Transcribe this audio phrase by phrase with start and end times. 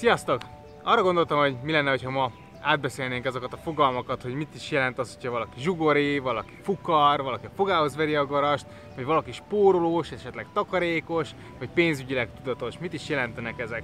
[0.00, 0.40] Sziasztok!
[0.82, 4.98] Arra gondoltam, hogy mi lenne, ha ma átbeszélnénk azokat a fogalmakat, hogy mit is jelent
[4.98, 10.10] az, hogyha valaki zsugori, valaki fukar, valaki a fogához veri a garast, vagy valaki spórolós,
[10.10, 12.78] esetleg takarékos, vagy pénzügyileg tudatos.
[12.78, 13.82] Mit is jelentenek ezek?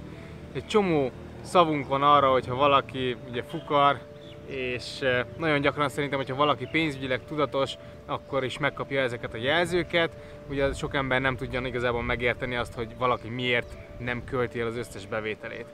[0.53, 1.11] Egy csomó
[1.41, 4.01] szavunk van arra, hogyha valaki ugye fukar,
[4.45, 7.73] és eh, nagyon gyakran szerintem, hogyha valaki pénzügyileg tudatos,
[8.05, 10.15] akkor is megkapja ezeket a jelzőket.
[10.49, 14.77] Ugye sok ember nem tudja igazából megérteni azt, hogy valaki miért nem költi el az
[14.77, 15.65] összes bevételét.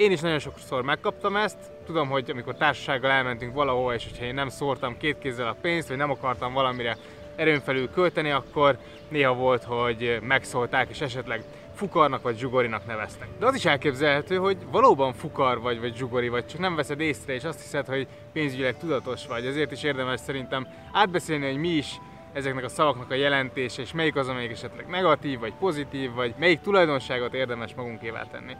[0.00, 4.34] Én is nagyon sokszor megkaptam ezt, tudom, hogy amikor társasággal elmentünk valahova, és hogyha én
[4.34, 6.96] nem szórtam két kézzel a pénzt, vagy nem akartam valamire
[7.36, 11.42] erőn felül költeni, akkor néha volt, hogy megszólták, és esetleg
[11.74, 13.28] fukarnak vagy zsugorinak neveztek.
[13.38, 17.34] De az is elképzelhető, hogy valóban fukar vagy, vagy zsugori vagy, csak nem veszed észre,
[17.34, 19.46] és azt hiszed, hogy pénzügyileg tudatos vagy.
[19.46, 22.00] Ezért is érdemes szerintem átbeszélni, hogy mi is
[22.32, 26.60] ezeknek a szavaknak a jelentése, és melyik az, amelyik esetleg negatív, vagy pozitív, vagy melyik
[26.60, 28.56] tulajdonságot érdemes magunkévá tenni.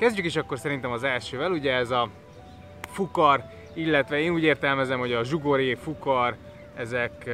[0.00, 2.08] Kezdjük is akkor szerintem az elsővel, ugye ez a
[2.88, 6.36] fukar, illetve én úgy értelmezem, hogy a zsugori, fukar,
[6.76, 7.30] ezek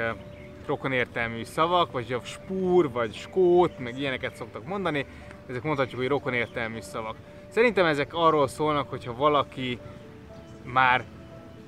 [0.67, 5.07] rokonértelmű szavak, vagy a spúr, vagy skót, meg ilyeneket szoktak mondani,
[5.49, 7.17] ezek mondhatjuk, hogy rokonértelmű szavak.
[7.49, 9.79] Szerintem ezek arról szólnak, hogyha valaki
[10.63, 11.05] már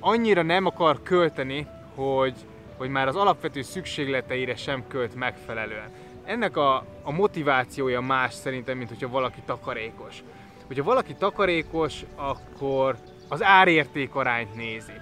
[0.00, 2.34] annyira nem akar költeni, hogy,
[2.77, 5.90] hogy már az alapvető szükségleteire sem költ megfelelően.
[6.24, 10.22] Ennek a, a motivációja más szerintem, mint hogyha valaki takarékos.
[10.69, 12.97] Hogyha valaki takarékos, akkor
[13.28, 14.92] az árérték arányt nézi.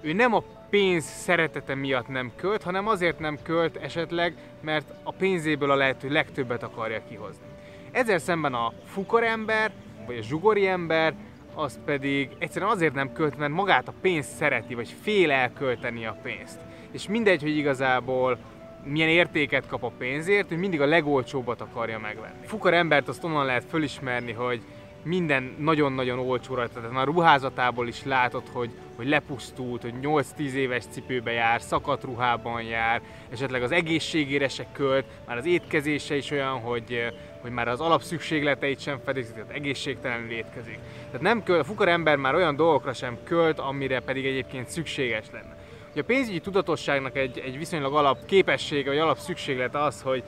[0.00, 5.12] Ő nem a pénz szeretete miatt nem költ, hanem azért nem költ esetleg, mert a
[5.12, 7.46] pénzéből a lehető legtöbbet akarja kihozni.
[7.90, 9.72] Ezzel szemben a fukarember,
[10.06, 11.14] vagy a zsugori ember,
[11.54, 16.18] az pedig egyszerűen azért nem költ, mert magát a pénzt szereti, vagy fél elkölteni a
[16.22, 16.58] pénzt.
[16.90, 18.38] És mindegy, hogy igazából
[18.84, 22.46] milyen értéket kap a pénzért, hogy mindig a legolcsóbbat akarja megvenni.
[22.46, 24.62] Fukar embert azt onnan lehet fölismerni, hogy
[25.08, 30.84] minden nagyon-nagyon olcsó rajta, tehát a ruházatából is látod, hogy, hogy lepusztult, hogy 8-10 éves
[30.90, 36.60] cipőbe jár, szakadt ruhában jár, esetleg az egészségére se költ, már az étkezése is olyan,
[36.60, 40.78] hogy, hogy már az alapszükségleteit sem fedezik, tehát egészségtelenül étkezik.
[41.06, 45.26] Tehát nem költ, a fukar ember már olyan dolgokra sem költ, amire pedig egyébként szükséges
[45.32, 45.56] lenne.
[45.90, 50.22] Ugye a pénzügyi tudatosságnak egy, egy viszonylag alap képessége, vagy alap szükséglete az, hogy,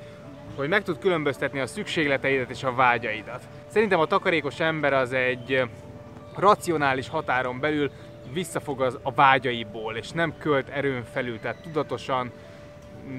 [0.57, 3.43] hogy meg tud különböztetni a szükségleteidet és a vágyaidat.
[3.71, 5.63] Szerintem a takarékos ember az egy
[6.37, 7.91] racionális határon belül
[8.33, 12.33] visszafog az, a vágyaiból, és nem költ erőn felül, tehát tudatosan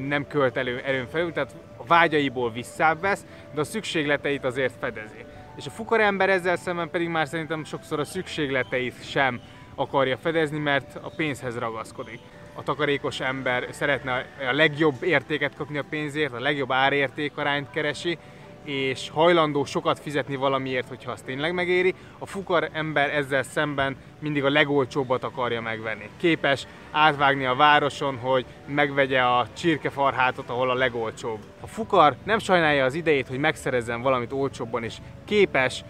[0.08, 5.26] nem költ elő, erőn felül, tehát a vágyaiból visszavesz, de a szükségleteit azért fedezi.
[5.56, 9.42] És a fukar ember ezzel szemben pedig már szerintem sokszor a szükségleteit sem
[9.76, 12.20] akarja fedezni, mert a pénzhez ragaszkodik.
[12.56, 18.18] A takarékos ember szeretne a legjobb értéket kapni a pénzért, a legjobb árértékarányt keresi,
[18.64, 21.94] és hajlandó sokat fizetni valamiért, hogyha az tényleg megéri.
[22.18, 26.10] A fukar ember ezzel szemben mindig a legolcsóbbat akarja megvenni.
[26.18, 31.40] Képes átvágni a városon, hogy megvegye a csirkefarhátot, ahol a legolcsóbb.
[31.62, 35.84] A fukar nem sajnálja az idejét, hogy megszerezzen valamit olcsóbban, és képes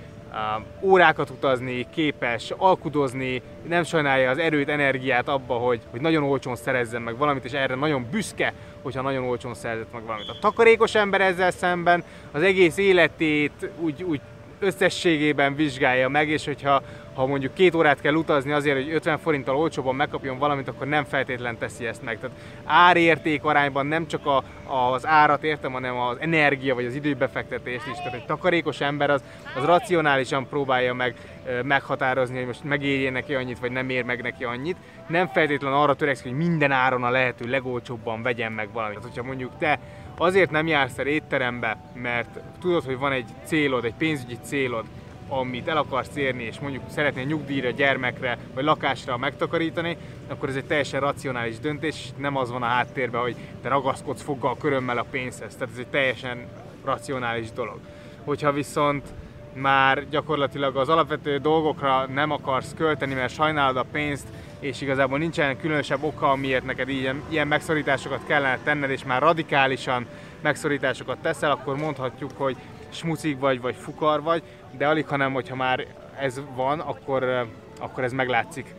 [0.82, 7.02] órákat utazni, képes alkudozni, nem sajnálja az erőt, energiát abba, hogy, hogy nagyon olcsón szerezzen
[7.02, 10.30] meg valamit, és erre nagyon büszke, hogyha nagyon olcsón szerzett meg valamit.
[10.30, 14.22] A takarékos ember ezzel szemben az egész életét úgy, úgy
[14.62, 16.82] összességében vizsgálja meg, és hogyha
[17.14, 21.04] ha mondjuk két órát kell utazni azért, hogy 50 forinttal olcsóban megkapjon valamit, akkor nem
[21.04, 22.20] feltétlen teszi ezt meg.
[22.20, 24.44] Tehát árérték arányban nem csak a,
[24.92, 27.98] az árat értem, hanem az energia vagy az időbefektetést is.
[27.98, 29.24] Tehát egy takarékos ember az,
[29.56, 31.16] az racionálisan próbálja meg
[31.64, 34.78] meghatározni, hogy most megérje neki annyit, vagy nem ér meg neki annyit.
[35.08, 38.98] Nem feltétlenül arra törekszik, hogy minden áron a lehető legolcsóbban vegyen meg valamit.
[38.98, 39.80] Tehát, hogyha mondjuk te
[40.22, 44.86] azért nem jársz el étterembe, mert tudod, hogy van egy célod, egy pénzügyi célod,
[45.28, 50.66] amit el akarsz érni, és mondjuk szeretnél nyugdíjra, gyermekre vagy lakásra megtakarítani, akkor ez egy
[50.66, 55.56] teljesen racionális döntés, nem az van a háttérben, hogy te ragaszkodsz foggal körömmel a pénzhez.
[55.56, 56.48] Tehát ez egy teljesen
[56.86, 57.80] racionális dolog.
[58.24, 59.08] Hogyha viszont
[59.54, 64.28] már gyakorlatilag az alapvető dolgokra nem akarsz költeni, mert sajnálod a pénzt,
[64.60, 70.06] és igazából nincsen különösebb oka, miért neked ilyen, ilyen megszorításokat kellene tenned, és már radikálisan
[70.42, 72.56] megszorításokat teszel, akkor mondhatjuk, hogy
[72.90, 74.44] smucik vagy, vagy fukar vagy,
[74.78, 75.86] de alig, hanem hogyha már
[76.20, 77.48] ez van, akkor,
[77.80, 78.74] akkor ez meglátszik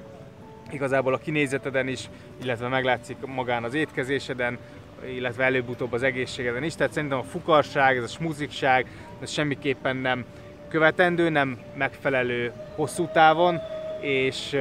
[0.71, 2.11] igazából a kinézeteden is,
[2.43, 4.59] illetve meglátszik magán az étkezéseden,
[5.07, 6.75] illetve előbb-utóbb az egészségeden is.
[6.75, 8.87] Tehát szerintem a fukarság, ez a smuzikság,
[9.21, 10.25] ez semmiképpen nem
[10.73, 13.61] követendő, nem megfelelő hosszú távon,
[14.01, 14.57] és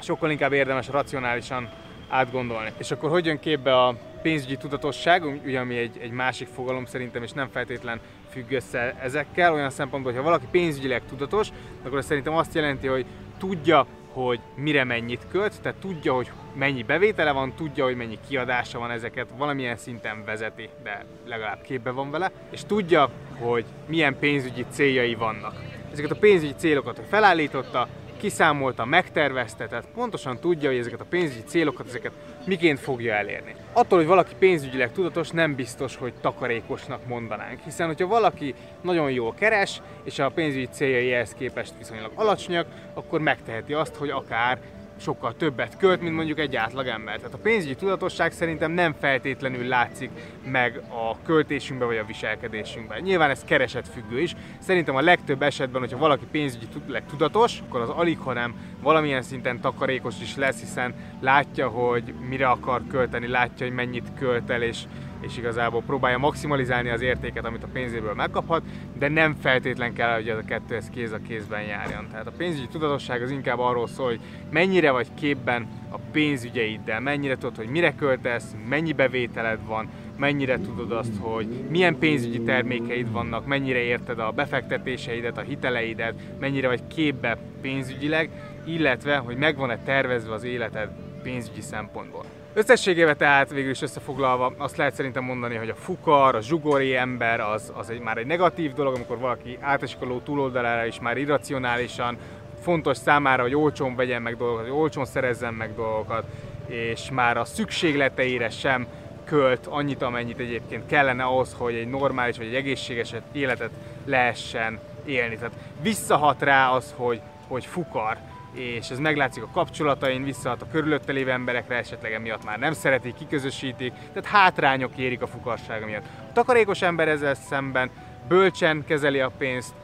[0.00, 1.68] sokkal inkább érdemes racionálisan
[2.08, 2.72] átgondolni.
[2.78, 7.22] És akkor hogy jön képbe a pénzügyi tudatosság, ugye ami egy, egy másik fogalom szerintem,
[7.22, 11.48] és nem feltétlen függ össze ezekkel, olyan szempontból, hogy ha valaki pénzügyileg tudatos,
[11.84, 13.06] akkor szerintem azt jelenti, hogy
[13.38, 13.86] tudja,
[14.16, 18.90] hogy mire mennyit költ, tehát tudja, hogy mennyi bevétele van, tudja, hogy mennyi kiadása van
[18.90, 25.14] ezeket, valamilyen szinten vezeti, de legalább képbe van vele, és tudja, hogy milyen pénzügyi céljai
[25.14, 25.54] vannak.
[25.92, 31.86] Ezeket a pénzügyi célokat felállította, kiszámolta, megtervezte, tehát pontosan tudja, hogy ezeket a pénzügyi célokat,
[31.86, 32.12] ezeket
[32.46, 33.54] miként fogja elérni.
[33.72, 37.60] Attól, hogy valaki pénzügyileg tudatos, nem biztos, hogy takarékosnak mondanánk.
[37.64, 43.20] Hiszen, hogyha valaki nagyon jól keres, és a pénzügyi céljai ehhez képest viszonylag alacsonyak, akkor
[43.20, 44.58] megteheti azt, hogy akár
[44.96, 47.16] sokkal többet költ, mint mondjuk egy átlag ember.
[47.16, 50.10] Tehát a pénzügyi tudatosság szerintem nem feltétlenül látszik
[50.44, 53.02] meg a költésünkben vagy a viselkedésünkben.
[53.02, 54.34] Nyilván ez kereset függő is.
[54.58, 56.66] Szerintem a legtöbb esetben, hogyha valaki pénzügyi
[57.08, 62.82] tudatos, akkor az alig, hanem valamilyen szinten takarékos is lesz, hiszen látja, hogy mire akar
[62.90, 64.82] költeni, látja, hogy mennyit költ el, és
[65.20, 68.62] és igazából próbálja maximalizálni az értéket, amit a pénzéből megkaphat,
[68.98, 72.06] de nem feltétlen kell, hogy ez a kettő ez kéz a kézben járjon.
[72.10, 74.20] Tehát a pénzügyi tudatosság az inkább arról szól, hogy
[74.50, 80.92] mennyire vagy képben a pénzügyeiddel, mennyire tudod, hogy mire költesz, mennyi bevételed van, mennyire tudod
[80.92, 87.38] azt, hogy milyen pénzügyi termékeid vannak, mennyire érted a befektetéseidet, a hiteleidet, mennyire vagy képbe
[87.60, 88.30] pénzügyileg,
[88.64, 90.90] illetve, hogy megvan-e tervezve az életed
[91.22, 92.24] pénzügyi szempontból.
[92.58, 97.40] Összességében tehát végül is összefoglalva azt lehet szerintem mondani, hogy a fukar, a zsugori ember
[97.40, 101.16] az, az egy, már egy negatív dolog, amikor valaki átesik a ló túloldalára is már
[101.16, 102.16] irracionálisan,
[102.60, 106.24] fontos számára, hogy olcsón vegyen meg dolgokat, hogy olcsón szerezzen meg dolgokat,
[106.66, 108.86] és már a szükségleteire sem
[109.24, 113.70] költ annyit, amennyit egyébként kellene ahhoz, hogy egy normális vagy egy egészséges életet
[114.04, 115.36] lehessen élni.
[115.36, 118.18] Tehát visszahat rá az, hogy, hogy fukar
[118.56, 123.14] és ez meglátszik a kapcsolatain, visszahat a körülötte lévő emberekre, esetleg emiatt már nem szeretik,
[123.14, 126.04] kiközösítik, tehát hátrányok érik a fukarsága miatt.
[126.28, 127.90] A takarékos ember ezzel szemben
[128.28, 129.74] bölcsen kezeli a pénzt,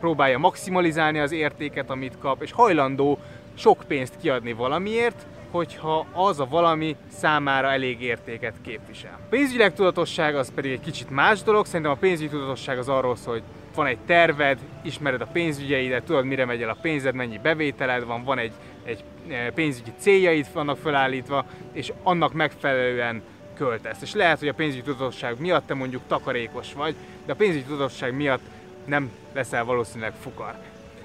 [0.00, 3.18] próbálja maximalizálni az értéket, amit kap, és hajlandó
[3.54, 9.18] sok pénzt kiadni valamiért, hogyha az a valami számára elég értéket képvisel.
[9.22, 13.16] A pénzügyileg tudatosság az pedig egy kicsit más dolog, szerintem a pénzügyi tudatosság az arról
[13.16, 13.42] szól, hogy
[13.76, 18.24] van egy terved, ismered a pénzügyeidet, tudod mire megy el a pénzed, mennyi bevételed van,
[18.24, 18.52] van egy,
[18.84, 23.22] egy eh, pénzügyi céljaid vannak felállítva, és annak megfelelően
[23.54, 24.02] költesz.
[24.02, 26.94] És lehet, hogy a pénzügyi tudatosság miatt te mondjuk takarékos vagy,
[27.26, 28.42] de a pénzügyi tudatosság miatt
[28.84, 30.54] nem leszel valószínűleg fukar.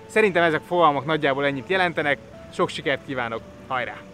[0.05, 2.17] Szerintem ezek fogalmak nagyjából ennyit jelentenek,
[2.53, 4.10] sok sikert kívánok, hajrá!